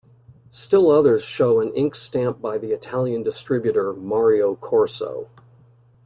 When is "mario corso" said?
3.93-5.29